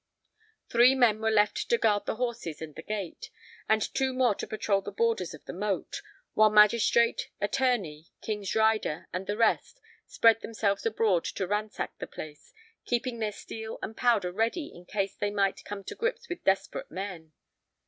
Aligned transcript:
Three 0.71 0.95
men 0.95 1.21
were 1.21 1.29
left 1.29 1.69
to 1.69 1.77
guard 1.77 2.07
the 2.07 2.15
horses 2.15 2.59
and 2.59 2.73
the 2.73 2.81
gate, 2.81 3.29
and 3.69 3.83
two 3.93 4.13
more 4.13 4.33
to 4.33 4.47
patrol 4.47 4.81
the 4.81 4.91
borders 4.91 5.35
of 5.35 5.45
the 5.45 5.53
moat, 5.53 6.01
while 6.33 6.49
magistrate, 6.49 7.29
attorney, 7.39 8.07
king's 8.19 8.55
rider, 8.55 9.07
and 9.13 9.27
the 9.27 9.37
rest 9.37 9.79
spread 10.07 10.41
themselves 10.41 10.87
abroad 10.87 11.23
to 11.25 11.45
ransack 11.45 11.99
the 11.99 12.07
place, 12.07 12.51
keeping 12.83 13.19
their 13.19 13.31
steel 13.31 13.77
and 13.83 13.95
powder 13.95 14.31
ready 14.31 14.71
in 14.73 14.85
case 14.87 15.13
they 15.15 15.29
might 15.29 15.63
come 15.65 15.83
to 15.83 15.93
grips 15.93 16.27
with 16.27 16.43
desperate 16.43 16.89
men. 16.89 17.33